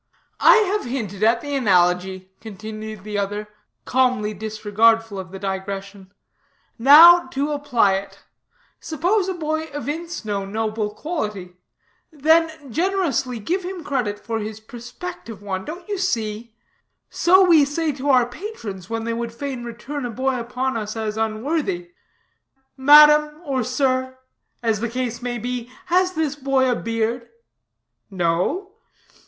[0.39, 3.47] "I have hinted at the analogy," continued the other,
[3.85, 6.11] calmly disregardful of the digression;
[6.79, 8.19] "now to apply it.
[8.79, 11.53] Suppose a boy evince no noble quality.
[12.11, 15.65] Then generously give him credit for his prospective one.
[15.65, 16.55] Don't you see?
[17.11, 20.95] So we say to our patrons when they would fain return a boy upon us
[20.95, 21.91] as unworthy:
[22.75, 24.17] 'Madam, or sir,
[24.63, 27.29] (as the case may be) has this boy a beard?'
[28.09, 28.71] 'No.'